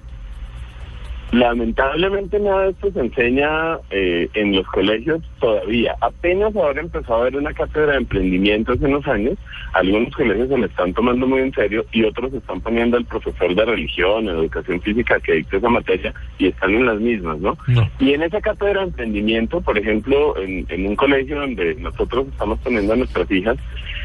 Lamentablemente 1.32 2.38
nada 2.38 2.64
de 2.64 2.70
esto 2.72 2.92
se 2.92 3.00
enseña 3.00 3.78
eh, 3.90 4.28
en 4.34 4.54
los 4.54 4.66
colegios 4.66 5.22
todavía. 5.40 5.96
Apenas 6.02 6.54
ahora 6.54 6.82
empezó 6.82 7.14
a 7.14 7.20
haber 7.22 7.36
una 7.36 7.54
cátedra 7.54 7.92
de 7.92 7.98
emprendimiento 7.98 8.72
hace 8.72 8.84
unos 8.84 9.06
años. 9.08 9.38
Algunos 9.72 10.14
colegios 10.14 10.50
se 10.50 10.58
le 10.58 10.66
están 10.66 10.92
tomando 10.92 11.26
muy 11.26 11.40
en 11.40 11.54
serio 11.54 11.86
y 11.90 12.04
otros 12.04 12.34
están 12.34 12.60
poniendo 12.60 12.98
al 12.98 13.06
profesor 13.06 13.54
de 13.54 13.64
religión, 13.64 14.28
educación 14.28 14.82
física 14.82 15.18
que 15.20 15.32
dicte 15.32 15.56
esa 15.56 15.70
materia 15.70 16.12
y 16.36 16.48
están 16.48 16.74
en 16.74 16.84
las 16.84 17.00
mismas, 17.00 17.38
¿no? 17.38 17.56
Y 17.98 18.12
en 18.12 18.22
esa 18.22 18.42
cátedra 18.42 18.80
de 18.80 18.88
emprendimiento, 18.88 19.62
por 19.62 19.78
ejemplo, 19.78 20.36
en, 20.36 20.66
en 20.68 20.86
un 20.86 20.96
colegio 20.96 21.40
donde 21.40 21.76
nosotros 21.76 22.26
estamos 22.28 22.58
poniendo 22.58 22.92
a 22.92 22.96
nuestras 22.96 23.30
hijas, 23.30 23.56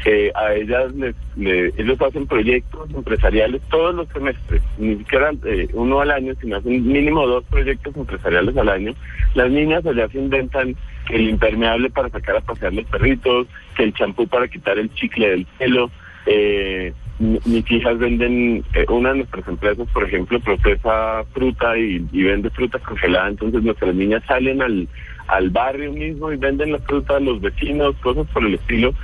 eh, 0.04 0.30
a 0.34 0.54
ellas 0.54 0.94
les, 0.94 1.14
le- 1.36 1.72
ellos 1.76 2.00
hacen 2.00 2.26
proyectos 2.26 2.88
empresariales 2.94 3.60
todos 3.70 3.94
los 3.94 4.08
semestres, 4.08 4.62
ni 4.78 4.96
siquiera 4.96 5.32
eh, 5.44 5.68
uno 5.72 6.00
al 6.00 6.10
año, 6.10 6.34
sino 6.40 6.56
hacen 6.56 6.86
mínimo 6.86 7.26
dos 7.26 7.44
proyectos 7.44 7.96
empresariales 7.96 8.56
al 8.56 8.68
año. 8.68 8.94
Las 9.34 9.50
niñas 9.50 9.84
allá 9.86 10.08
se 10.08 10.18
inventan 10.18 10.76
el 11.10 11.28
impermeable 11.28 11.90
para 11.90 12.08
sacar 12.10 12.36
a 12.36 12.40
pasear 12.40 12.72
los 12.74 12.84
perritos, 12.86 13.46
que 13.76 13.84
el 13.84 13.94
champú 13.94 14.26
para 14.28 14.48
quitar 14.48 14.78
el 14.78 14.92
chicle 14.94 15.30
del 15.30 15.46
pelo. 15.58 15.90
Eh, 16.26 16.92
mi- 17.18 17.40
mis 17.46 17.70
hijas 17.70 17.98
venden, 17.98 18.62
eh, 18.74 18.84
una 18.88 19.10
de 19.10 19.16
nuestras 19.18 19.48
empresas, 19.48 19.88
por 19.92 20.04
ejemplo, 20.04 20.38
procesa 20.40 21.24
fruta 21.32 21.76
y, 21.76 22.06
y 22.12 22.22
vende 22.22 22.50
fruta 22.50 22.78
congelada, 22.78 23.28
entonces 23.28 23.62
nuestras 23.62 23.94
niñas 23.94 24.22
salen 24.28 24.62
al, 24.62 24.86
al 25.26 25.50
barrio 25.50 25.92
mismo 25.92 26.30
y 26.32 26.36
venden 26.36 26.72
la 26.72 26.78
fruta 26.78 27.16
a 27.16 27.20
los 27.20 27.40
vecinos, 27.40 27.96
cosas 27.96 28.26
por 28.28 28.44
el 28.44 28.54
estilo 28.54 28.94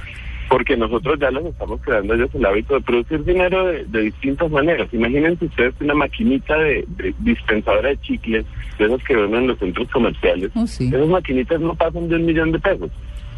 porque 0.49 0.77
nosotros 0.77 1.19
ya 1.19 1.31
les 1.31 1.47
estamos 1.47 1.81
creando 1.83 2.15
ellos 2.15 2.31
el 2.35 2.47
hábito 2.47 2.75
de 2.75 2.81
producir 2.81 3.25
dinero 3.25 3.67
de, 3.67 3.85
de 3.85 4.01
distintas 4.03 4.51
maneras. 4.51 4.89
Imagínense 4.93 5.47
ustedes 5.47 5.75
una 5.81 5.95
maquinita 5.95 6.57
de, 6.59 6.85
de 6.89 7.15
dispensadora 7.21 7.91
de 7.91 8.01
chicles, 8.01 8.45
de 8.79 8.85
esos 8.85 9.03
que 9.05 9.17
venden 9.17 9.43
en 9.43 9.49
los 9.49 9.59
centros 9.59 9.89
comerciales. 9.91 10.51
Esas 10.55 11.09
maquinitas 11.09 11.61
no 11.61 11.75
pasan 11.75 12.09
de 12.09 12.17
un 12.17 12.27
millón 12.27 12.53
de 12.53 12.59
pesos. 12.59 12.91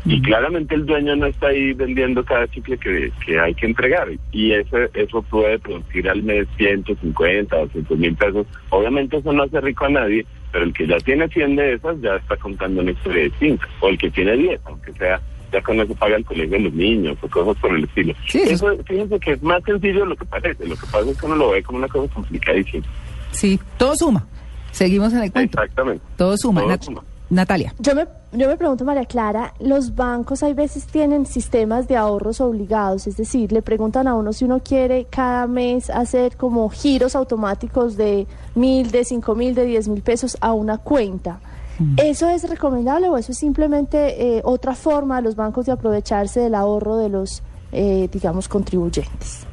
Y 0.09 0.23
claramente 0.23 0.77
el 0.77 0.87
dueño 0.87 1.17
no 1.17 1.27
está 1.27 1.49
ahí 1.49 1.73
vendiendo 1.73 2.25
cada 2.25 2.47
chicle 2.47 2.79
que, 2.79 3.11
que 3.25 3.41
hay 3.41 3.55
que 3.55 3.67
entregar. 3.67 4.09
Y 4.31 4.53
ese, 4.53 4.89
eso 4.95 5.21
puede 5.23 5.59
producir 5.59 6.09
al 6.09 6.23
mes 6.23 6.47
150, 6.57 7.57
200 7.57 7.99
mil 7.99 8.15
pesos. 8.15 8.47
Obviamente 8.71 9.17
eso 9.17 9.33
no 9.33 9.43
hace 9.43 9.61
rico 9.61 9.87
a 9.87 9.89
nadie, 9.89 10.25
pero 10.53 10.65
el 10.65 10.73
que 10.73 10.87
ya 10.87 10.99
tiene 10.99 11.27
100 11.27 11.57
de 11.57 11.73
esas 11.75 12.01
ya 12.01 12.15
está 12.15 12.37
contando 12.37 12.83
una 12.83 12.93
historia 12.93 13.25
distinta. 13.25 13.67
O 13.81 13.89
el 13.89 13.99
que 13.99 14.11
tiene 14.11 14.37
10, 14.37 14.61
aunque 14.67 14.93
sea 14.93 15.21
ya 15.57 15.63
con 15.63 15.81
eso 15.81 15.95
paga 15.95 16.17
el 16.17 16.25
colegio 16.25 16.51
de 16.59 16.61
los 16.61 16.73
niños 16.73 17.17
o 17.23 17.29
cosas 17.29 17.57
por 17.61 17.75
el 17.75 17.85
estilo. 17.85 18.15
eso, 18.33 18.69
fíjense 18.85 19.19
que 19.21 19.33
es 19.33 19.43
más 19.43 19.63
sencillo 19.65 20.01
de 20.01 20.07
lo 20.07 20.17
que 20.17 20.25
parece. 20.27 20.67
Lo 20.67 20.75
que 20.77 20.87
pasa 20.87 21.11
es 21.11 21.19
que 21.19 21.27
uno 21.27 21.37
lo 21.37 21.51
ve 21.51 21.63
como 21.63 21.79
una 21.79 21.89
cosa 21.89 22.13
complicadísima. 22.13 22.87
Sí, 23.33 23.59
todo 23.77 23.97
suma. 23.97 24.27
Seguimos 24.73 25.13
en 25.13 25.23
el 25.25 25.33
cuento. 25.33 25.61
Exactamente. 25.63 26.05
Todo 26.17 26.37
suma. 26.37 26.61
Todo 26.61 26.71
Nat- 26.71 26.83
suma. 26.83 27.03
Natalia. 27.29 27.75
Yo 27.81 27.95
me, 27.97 28.07
yo 28.33 28.47
me 28.47 28.57
pregunto, 28.57 28.85
María 28.85 29.05
Clara, 29.05 29.53
los 29.59 29.97
bancos 29.97 30.45
hay 30.45 30.55
veces 30.55 30.87
tienen 30.87 31.27
sistemas 31.27 31.89
de 31.89 31.97
ahorros 31.97 32.41
obligados, 32.41 33.09
es 33.09 33.17
decir, 33.17 33.51
le 33.51 33.63
preguntan 33.63 34.07
a 34.07 34.15
uno 34.15 34.33
si 34.33 34.45
uno 34.45 34.61
quiere 34.63 35.07
cada 35.11 35.49
mes 35.49 35.91
hacer 35.91 36.37
como 36.37 36.69
giros 36.69 37.17
automáticos 37.17 37.97
de 37.97 38.29
mil, 38.55 38.93
de 38.93 39.05
cinco 39.05 39.35
mil, 39.35 39.57
de 39.57 39.65
diez 39.65 39.89
mil 39.89 40.03
pesos 40.03 40.37
a 40.41 40.53
una 40.53 40.79
cuenta. 40.79 41.41
¿Eso 41.99 42.29
es 42.31 42.49
recomendable 42.49 43.09
o 43.09 43.17
eso 43.17 43.33
es 43.33 43.39
simplemente 43.39 44.39
eh, 44.39 44.41
otra 44.45 44.75
forma 44.75 45.17
de 45.17 45.23
los 45.23 45.37
bancos 45.37 45.67
de 45.67 45.73
aprovecharse 45.73 46.41
del 46.41 46.55
ahorro 46.55 46.97
de 46.97 47.09
los, 47.09 47.43
eh, 47.73 48.09
digamos, 48.11 48.49
contribuyentes? 48.49 49.47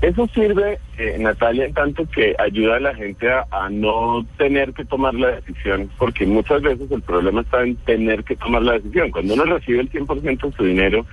Eso 0.00 0.28
sirve, 0.28 0.78
eh, 0.96 1.16
Natalia, 1.18 1.64
en 1.64 1.74
tanto 1.74 2.08
que 2.08 2.36
ayuda 2.38 2.76
a 2.76 2.80
la 2.80 2.94
gente 2.94 3.28
a, 3.28 3.46
a 3.50 3.68
no 3.68 4.24
tener 4.36 4.72
que 4.72 4.84
tomar 4.84 5.14
la 5.14 5.32
decisión, 5.32 5.90
porque 5.98 6.24
muchas 6.24 6.62
veces 6.62 6.88
el 6.92 7.02
problema 7.02 7.40
está 7.40 7.64
en 7.64 7.74
tener 7.76 8.22
que 8.22 8.36
tomar 8.36 8.62
la 8.62 8.74
decisión. 8.74 9.10
Cuando 9.10 9.34
uno 9.34 9.44
recibe 9.44 9.80
el 9.80 9.90
100% 9.90 10.40
de 10.40 10.56
su 10.56 10.64
dinero 10.64 11.04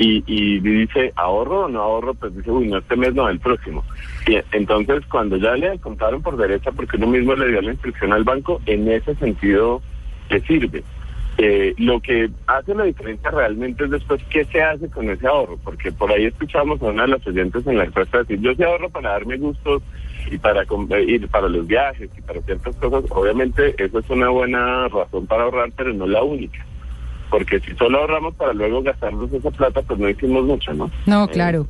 y, 0.00 0.24
y 0.26 0.58
dice 0.60 1.12
ahorro 1.14 1.66
o 1.66 1.68
no 1.68 1.80
ahorro, 1.82 2.14
pues 2.14 2.34
dice, 2.34 2.50
uy, 2.50 2.66
no 2.68 2.78
este 2.78 2.96
mes, 2.96 3.14
no, 3.14 3.28
el 3.28 3.38
próximo. 3.38 3.84
Entonces, 4.52 5.04
cuando 5.06 5.36
ya 5.36 5.54
le 5.56 5.78
contaron 5.78 6.22
por 6.22 6.36
derecha, 6.36 6.72
porque 6.72 6.96
uno 6.96 7.08
mismo 7.08 7.34
le 7.34 7.48
dio 7.48 7.60
la 7.62 7.72
instrucción 7.72 8.12
al 8.12 8.24
banco, 8.24 8.60
en 8.66 8.88
ese 8.90 9.14
sentido 9.16 9.82
le 10.30 10.40
sirve. 10.40 10.82
Eh, 11.38 11.74
lo 11.78 12.00
que 12.00 12.28
hace 12.46 12.74
la 12.74 12.84
diferencia 12.84 13.30
realmente 13.30 13.84
es 13.84 13.90
después 13.90 14.22
qué 14.30 14.44
se 14.46 14.62
hace 14.62 14.90
con 14.90 15.08
ese 15.08 15.26
ahorro, 15.26 15.58
porque 15.62 15.92
por 15.92 16.10
ahí 16.10 16.24
escuchamos 16.26 16.82
a 16.82 16.86
una 16.86 17.02
de 17.02 17.08
las 17.08 17.26
oyentes 17.26 17.66
en 17.66 17.78
la 17.78 17.84
encuesta 17.84 18.18
decir, 18.18 18.40
yo 18.40 18.54
sí 18.54 18.62
ahorro 18.62 18.90
para 18.90 19.10
darme 19.10 19.36
gustos 19.38 19.82
y 20.30 20.36
para 20.38 20.66
com- 20.66 20.88
eh, 20.90 21.02
ir 21.02 21.28
para 21.28 21.48
los 21.48 21.66
viajes 21.66 22.10
y 22.16 22.20
para 22.20 22.40
ciertas 22.42 22.74
cosas, 22.76 23.04
obviamente 23.10 23.74
eso 23.82 24.00
es 24.00 24.10
una 24.10 24.28
buena 24.28 24.88
razón 24.88 25.26
para 25.26 25.44
ahorrar, 25.44 25.70
pero 25.76 25.94
no 25.94 26.06
la 26.06 26.22
única, 26.22 26.64
porque 27.30 27.60
si 27.60 27.74
solo 27.76 27.98
ahorramos 28.00 28.34
para 28.34 28.52
luego 28.52 28.82
gastarnos 28.82 29.32
esa 29.32 29.50
plata, 29.50 29.82
pues 29.82 29.98
no 29.98 30.08
hicimos 30.08 30.44
mucho, 30.44 30.72
¿no? 30.74 30.90
No, 31.06 31.24
Eh, 31.24 31.28
claro. 31.28 31.66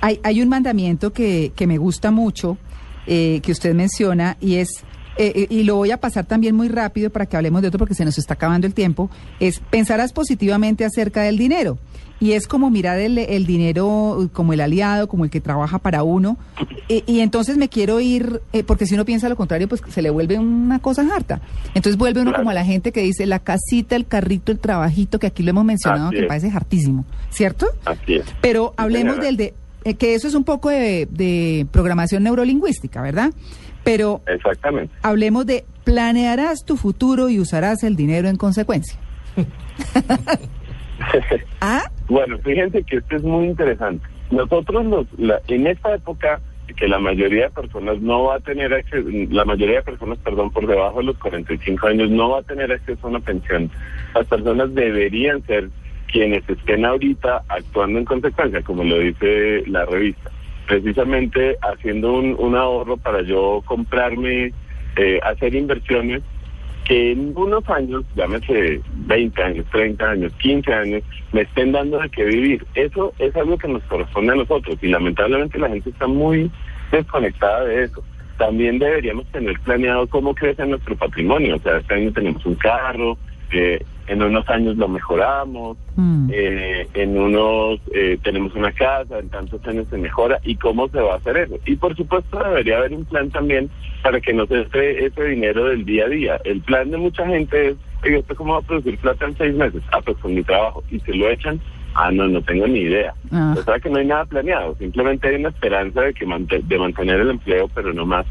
Hay, 0.00 0.20
hay 0.22 0.42
un 0.42 0.48
mandamiento 0.48 1.12
que, 1.12 1.52
que 1.56 1.66
me 1.66 1.78
gusta 1.78 2.10
mucho, 2.10 2.58
eh, 3.06 3.40
que 3.42 3.52
usted 3.52 3.74
menciona, 3.74 4.36
y 4.40 4.56
es, 4.56 4.84
eh, 5.16 5.32
eh, 5.34 5.46
y 5.50 5.62
lo 5.62 5.76
voy 5.76 5.90
a 5.90 5.98
pasar 5.98 6.24
también 6.26 6.54
muy 6.54 6.68
rápido 6.68 7.10
para 7.10 7.26
que 7.26 7.36
hablemos 7.36 7.62
de 7.62 7.68
otro 7.68 7.78
porque 7.78 7.94
se 7.94 8.04
nos 8.04 8.18
está 8.18 8.34
acabando 8.34 8.66
el 8.66 8.74
tiempo, 8.74 9.10
es 9.40 9.60
pensarás 9.70 10.12
positivamente 10.12 10.84
acerca 10.84 11.22
del 11.22 11.38
dinero. 11.38 11.78
Y 12.20 12.32
es 12.32 12.46
como 12.46 12.70
mirar 12.70 13.00
el, 13.00 13.18
el 13.18 13.44
dinero 13.44 14.30
como 14.32 14.52
el 14.52 14.60
aliado, 14.60 15.08
como 15.08 15.24
el 15.24 15.30
que 15.30 15.40
trabaja 15.40 15.78
para 15.78 16.04
uno. 16.04 16.38
Eh, 16.88 17.02
y 17.06 17.20
entonces 17.20 17.56
me 17.58 17.68
quiero 17.68 18.00
ir, 18.00 18.40
eh, 18.52 18.62
porque 18.62 18.86
si 18.86 18.94
uno 18.94 19.04
piensa 19.04 19.28
lo 19.28 19.36
contrario, 19.36 19.68
pues 19.68 19.82
se 19.88 20.00
le 20.00 20.10
vuelve 20.10 20.38
una 20.38 20.78
cosa 20.78 21.02
harta. 21.14 21.42
Entonces 21.74 21.98
vuelve 21.98 22.22
uno 22.22 22.32
como 22.32 22.50
a 22.50 22.54
la 22.54 22.64
gente 22.64 22.92
que 22.92 23.02
dice 23.02 23.26
la 23.26 23.40
casita, 23.40 23.96
el 23.96 24.06
carrito, 24.06 24.52
el 24.52 24.58
trabajito, 24.60 25.18
que 25.18 25.26
aquí 25.26 25.42
lo 25.42 25.50
hemos 25.50 25.64
mencionado, 25.64 26.06
Así 26.08 26.16
que 26.16 26.22
es. 26.22 26.28
parece 26.28 26.50
hartísimo, 26.50 27.04
¿cierto? 27.30 27.66
Así 27.84 28.14
es. 28.14 28.24
Pero 28.40 28.74
hablemos 28.76 29.18
del 29.18 29.36
de, 29.36 29.54
eh, 29.84 29.94
que 29.94 30.14
eso 30.14 30.28
es 30.28 30.34
un 30.34 30.44
poco 30.44 30.70
de, 30.70 31.08
de 31.10 31.66
programación 31.72 32.22
neurolingüística, 32.22 33.02
¿verdad? 33.02 33.32
Pero 33.84 34.22
Exactamente. 34.26 34.94
hablemos 35.02 35.46
de 35.46 35.64
planearás 35.84 36.64
tu 36.64 36.76
futuro 36.76 37.28
y 37.28 37.38
usarás 37.38 37.84
el 37.84 37.96
dinero 37.96 38.28
en 38.28 38.36
consecuencia. 38.36 38.98
¿Ah? 41.60 41.82
Bueno, 42.08 42.38
fíjense 42.38 42.82
que 42.84 42.96
esto 42.96 43.16
es 43.16 43.22
muy 43.22 43.46
interesante. 43.46 44.06
Nosotros 44.30 44.84
los, 44.86 45.06
la- 45.18 45.40
en 45.48 45.66
esta 45.66 45.94
época 45.94 46.40
que 46.76 46.88
la 46.88 46.98
mayoría 46.98 47.44
de 47.44 47.50
personas 47.50 48.00
no 48.00 48.24
va 48.24 48.36
a 48.36 48.40
tener 48.40 48.72
acceso, 48.72 49.06
la 49.30 49.44
mayoría 49.44 49.76
de 49.76 49.82
personas, 49.82 50.18
perdón, 50.18 50.50
por 50.50 50.66
debajo 50.66 50.98
de 51.00 51.04
los 51.04 51.18
45 51.18 51.86
años 51.86 52.10
no 52.10 52.30
va 52.30 52.38
a 52.40 52.42
tener 52.42 52.72
acceso 52.72 53.06
a 53.06 53.10
una 53.10 53.20
pensión. 53.20 53.70
Las 54.14 54.26
personas 54.26 54.74
deberían 54.74 55.44
ser 55.46 55.68
quienes 56.10 56.48
estén 56.48 56.84
ahorita 56.84 57.42
actuando 57.48 57.98
en 57.98 58.04
consecuencia, 58.06 58.62
como 58.62 58.82
lo 58.82 58.98
dice 58.98 59.62
la 59.66 59.84
revista. 59.84 60.30
Precisamente 60.66 61.56
haciendo 61.62 62.12
un, 62.12 62.36
un 62.38 62.56
ahorro 62.56 62.96
para 62.96 63.22
yo 63.22 63.62
comprarme, 63.66 64.52
eh, 64.96 65.20
hacer 65.22 65.54
inversiones 65.54 66.22
que 66.84 67.12
en 67.12 67.32
unos 67.34 67.68
años, 67.68 68.04
llámese 68.14 68.80
20 69.06 69.42
años, 69.42 69.66
30 69.72 70.10
años, 70.10 70.32
15 70.34 70.72
años, 70.72 71.02
me 71.32 71.42
estén 71.42 71.72
dando 71.72 71.98
de 71.98 72.10
qué 72.10 72.24
vivir. 72.24 72.64
Eso 72.74 73.12
es 73.18 73.34
algo 73.36 73.56
que 73.56 73.68
nos 73.68 73.82
corresponde 73.84 74.32
a 74.32 74.36
nosotros 74.36 74.76
y 74.82 74.88
lamentablemente 74.88 75.58
la 75.58 75.70
gente 75.70 75.90
está 75.90 76.06
muy 76.06 76.50
desconectada 76.92 77.64
de 77.64 77.84
eso. 77.84 78.04
También 78.36 78.78
deberíamos 78.78 79.26
tener 79.26 79.58
planeado 79.60 80.06
cómo 80.08 80.34
crece 80.34 80.66
nuestro 80.66 80.94
patrimonio. 80.96 81.56
O 81.56 81.60
sea, 81.60 81.78
este 81.78 81.94
año 81.94 82.12
tenemos 82.12 82.44
un 82.44 82.54
carro, 82.56 83.16
eh, 83.54 83.84
en 84.06 84.22
unos 84.22 84.46
años 84.50 84.76
lo 84.76 84.86
mejoramos, 84.88 85.78
eh, 86.30 86.86
en 86.94 87.18
unos 87.18 87.80
eh, 87.94 88.18
tenemos 88.22 88.54
una 88.54 88.72
casa, 88.72 89.18
en 89.18 89.28
tantos 89.30 89.64
años 89.66 89.86
se 89.90 89.96
mejora 89.96 90.38
y 90.44 90.56
cómo 90.56 90.88
se 90.88 91.00
va 91.00 91.14
a 91.14 91.16
hacer 91.16 91.36
eso. 91.38 91.58
Y 91.64 91.76
por 91.76 91.96
supuesto 91.96 92.38
debería 92.38 92.78
haber 92.78 92.92
un 92.92 93.04
plan 93.06 93.30
también 93.30 93.70
para 94.02 94.20
que 94.20 94.34
no 94.34 94.46
se 94.46 94.60
esté 94.62 95.06
ese 95.06 95.24
dinero 95.24 95.64
del 95.66 95.84
día 95.84 96.04
a 96.04 96.08
día. 96.08 96.40
El 96.44 96.60
plan 96.60 96.90
de 96.90 96.98
mucha 96.98 97.26
gente 97.26 97.68
es, 97.68 97.76
oye, 98.04 98.18
¿usted 98.18 98.34
cómo 98.34 98.52
va 98.54 98.58
a 98.58 98.62
producir 98.62 98.98
plata 98.98 99.24
en 99.26 99.36
seis 99.38 99.54
meses? 99.54 99.82
Ah, 99.92 100.00
pues 100.04 100.18
con 100.18 100.34
mi 100.34 100.42
trabajo. 100.42 100.82
Y 100.90 101.00
se 101.00 101.14
lo 101.14 101.28
echan 101.30 101.60
Ah, 101.96 102.10
no, 102.10 102.26
no 102.26 102.42
tengo 102.42 102.66
ni 102.66 102.80
idea. 102.80 103.14
Ah. 103.30 103.54
O 103.56 103.62
sea 103.62 103.78
que 103.78 103.88
no 103.88 103.98
hay 103.98 104.06
nada 104.06 104.24
planeado, 104.24 104.74
simplemente 104.80 105.28
hay 105.28 105.36
una 105.36 105.50
esperanza 105.50 106.00
de 106.00 106.12
que 106.12 106.26
mante- 106.26 106.60
de 106.60 106.76
mantener 106.76 107.20
el 107.20 107.30
empleo, 107.30 107.70
pero 107.72 107.92
no 107.92 108.04
más. 108.04 108.26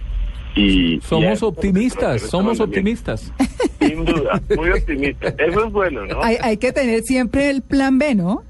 Y, 0.55 0.99
Somos 1.01 1.41
optimistas, 1.41 2.21
somos 2.21 2.59
optimistas. 2.59 3.31
Sin 3.79 4.05
duda, 4.05 4.39
muy 4.55 4.69
optimistas. 4.69 5.33
Eso 5.39 5.65
es 5.65 5.71
bueno, 5.71 6.05
¿no? 6.05 6.21
Hay, 6.23 6.37
hay 6.41 6.57
que 6.57 6.71
tener 6.71 7.01
siempre 7.01 7.49
el 7.49 7.61
plan 7.63 7.97
B, 7.97 8.13
¿no? 8.15 8.43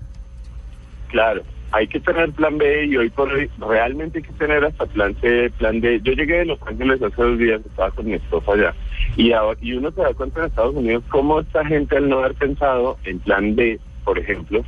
Claro, 1.10 1.44
hay 1.72 1.88
que 1.88 2.00
tener 2.00 2.32
plan 2.32 2.58
B 2.58 2.86
y 2.88 2.98
hoy 2.98 3.10
por 3.10 3.32
hoy 3.32 3.50
realmente 3.60 4.18
hay 4.20 4.24
que 4.24 4.34
tener 4.34 4.64
hasta 4.66 4.86
plan 4.86 5.16
C, 5.22 5.50
plan 5.58 5.80
D. 5.80 6.02
Yo 6.04 6.14
llegué 6.14 6.40
de 6.40 6.46
Los 6.46 6.60
Ángeles 6.68 7.02
hace 7.02 7.22
dos 7.22 7.38
días, 7.38 7.62
estaba 7.66 7.92
con 7.92 8.06
mi 8.06 8.14
esposa 8.14 8.52
allá, 8.52 8.74
y, 9.16 9.32
ahora- 9.32 9.58
y 9.62 9.74
uno 9.74 9.92
se 9.92 10.02
da 10.02 10.14
cuenta 10.14 10.42
en 10.42 10.48
Estados 10.48 10.76
Unidos 10.76 11.04
cómo 11.10 11.40
esta 11.40 11.66
gente 11.66 11.98
al 11.98 12.10
no 12.10 12.20
haber 12.20 12.34
pensado 12.36 12.98
en 13.06 13.20
plan 13.20 13.56
D, 13.56 13.80
por 14.04 14.20
ejemplo, 14.20 14.64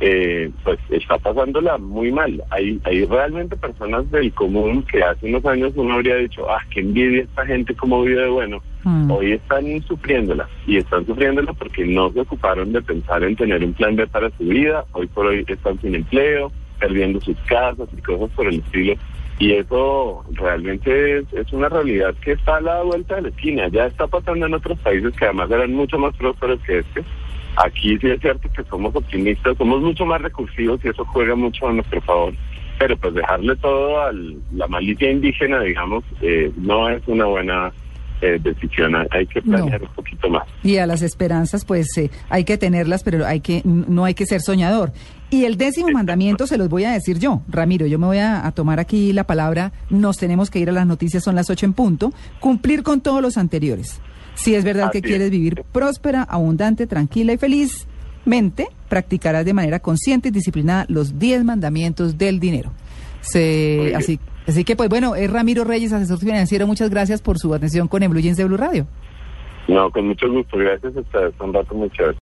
eh, 0.00 0.50
pues 0.64 0.78
está 0.88 1.18
pasándola 1.18 1.76
muy 1.76 2.10
mal. 2.10 2.42
Hay, 2.50 2.80
hay 2.84 3.04
realmente 3.04 3.54
personas 3.56 4.10
del 4.10 4.32
común 4.32 4.82
que 4.90 5.02
hace 5.02 5.26
unos 5.26 5.44
años 5.44 5.72
uno 5.76 5.94
habría 5.94 6.16
dicho, 6.16 6.50
ah, 6.50 6.62
qué 6.70 6.80
envidia 6.80 7.22
esta 7.22 7.44
gente 7.44 7.74
como 7.74 8.02
vive 8.02 8.22
de 8.22 8.28
bueno. 8.28 8.62
Mm. 8.84 9.10
Hoy 9.10 9.32
están 9.32 9.82
sufriéndola 9.82 10.48
y 10.66 10.78
están 10.78 11.04
sufriéndola 11.04 11.52
porque 11.52 11.84
no 11.84 12.10
se 12.12 12.20
ocuparon 12.20 12.72
de 12.72 12.80
pensar 12.80 13.22
en 13.22 13.36
tener 13.36 13.62
un 13.62 13.74
plan 13.74 13.94
B 13.94 14.06
para 14.06 14.30
su 14.30 14.44
vida. 14.44 14.86
Hoy 14.92 15.06
por 15.06 15.26
hoy 15.26 15.44
están 15.46 15.78
sin 15.82 15.94
empleo, 15.94 16.50
perdiendo 16.78 17.20
sus 17.20 17.36
casas 17.40 17.88
y 17.96 18.00
cosas 18.00 18.30
por 18.30 18.46
el 18.46 18.60
estilo. 18.60 18.94
Y 19.38 19.52
eso 19.52 20.24
realmente 20.32 21.18
es, 21.18 21.32
es 21.32 21.52
una 21.52 21.68
realidad 21.68 22.14
que 22.22 22.32
está 22.32 22.56
a 22.56 22.60
la 22.60 22.82
vuelta 22.82 23.16
de 23.16 23.22
la 23.22 23.28
esquina. 23.28 23.68
Ya 23.68 23.86
está 23.86 24.06
pasando 24.06 24.46
en 24.46 24.54
otros 24.54 24.78
países 24.80 25.14
que 25.14 25.24
además 25.26 25.50
eran 25.50 25.74
mucho 25.74 25.98
más 25.98 26.14
prósperos 26.16 26.60
que 26.60 26.78
este. 26.78 27.04
Aquí 27.64 27.98
sí 27.98 28.08
es 28.08 28.20
cierto 28.20 28.48
que 28.54 28.64
somos 28.64 28.94
optimistas, 28.94 29.56
somos 29.58 29.80
mucho 29.82 30.06
más 30.06 30.20
recursivos 30.22 30.80
y 30.84 30.88
eso 30.88 31.04
juega 31.06 31.34
mucho 31.34 31.68
a 31.68 31.72
nuestro 31.72 32.00
favor. 32.02 32.32
Pero 32.78 32.96
pues 32.96 33.12
dejarle 33.14 33.54
todo 33.56 34.00
a 34.00 34.10
la 34.54 34.66
malicia 34.68 35.10
indígena, 35.10 35.60
digamos, 35.60 36.02
eh, 36.22 36.50
no 36.56 36.88
es 36.88 37.02
una 37.06 37.26
buena 37.26 37.72
eh, 38.22 38.38
decisión. 38.42 38.94
Hay- 39.10 39.26
que 39.26 39.40
planear 39.42 39.82
un 39.82 39.88
poquito 39.94 40.28
más. 40.30 40.44
Y 40.62 40.76
a 40.78 40.86
las 40.86 41.02
esperanzas, 41.02 41.64
pues 41.64 41.86
eh, 41.98 42.10
hay 42.30 42.44
que 42.44 42.56
tenerlas, 42.58 43.02
pero 43.02 43.26
hay 43.26 43.40
que 43.40 43.62
no 43.64 44.04
hay 44.04 44.14
que 44.14 44.24
ser 44.26 44.40
soñador. 44.40 44.92
Y 45.30 45.44
el 45.44 45.56
décimo 45.56 45.88
mandamiento 45.90 46.46
se 46.46 46.58
los 46.58 46.68
voy 46.68 46.84
a 46.84 46.90
decir 46.92 47.18
yo, 47.18 47.42
Ramiro. 47.48 47.86
Yo 47.86 47.98
me 47.98 48.06
voy 48.06 48.18
a, 48.18 48.46
a 48.46 48.52
tomar 48.52 48.80
aquí 48.80 49.12
la 49.12 49.24
palabra. 49.24 49.72
Nos 49.90 50.16
tenemos 50.16 50.50
que 50.50 50.58
ir 50.58 50.68
a 50.68 50.72
las 50.72 50.86
noticias, 50.86 51.22
son 51.22 51.34
las 51.34 51.48
ocho 51.50 51.64
en 51.66 51.72
punto. 51.72 52.12
Cumplir 52.40 52.82
con 52.82 53.00
todos 53.00 53.22
los 53.22 53.36
anteriores. 53.38 54.00
Si 54.42 54.54
es 54.54 54.64
verdad 54.64 54.90
que 54.90 54.98
es. 54.98 55.04
quieres 55.04 55.30
vivir 55.30 55.64
próspera, 55.72 56.22
abundante, 56.22 56.86
tranquila 56.86 57.32
y 57.32 57.36
felizmente, 57.38 58.68
practicarás 58.88 59.44
de 59.44 59.52
manera 59.54 59.78
consciente 59.80 60.28
y 60.28 60.30
disciplinada 60.30 60.86
los 60.88 61.18
diez 61.18 61.44
mandamientos 61.44 62.16
del 62.18 62.40
dinero. 62.40 62.72
Se- 63.20 63.92
así, 63.94 64.18
así 64.46 64.64
que, 64.64 64.76
pues 64.76 64.88
bueno, 64.88 65.14
es 65.14 65.30
Ramiro 65.30 65.64
Reyes, 65.64 65.92
asesor 65.92 66.18
financiero. 66.18 66.66
Muchas 66.66 66.90
gracias 66.90 67.20
por 67.20 67.38
su 67.38 67.52
atención 67.54 67.86
con 67.88 68.02
el 68.02 68.08
Blue 68.08 68.20
Jeans 68.20 68.36
de 68.38 68.44
Blue 68.44 68.56
Radio. 68.56 68.86
No, 69.68 69.90
con 69.90 70.08
mucho 70.08 70.28
gusto. 70.30 70.56
Gracias 70.56 70.96
a 70.96 71.00
ustedes. 71.00 71.34
Un 71.38 71.52
rato 71.52 71.74
muy 71.74 71.90
chévere. 71.90 72.16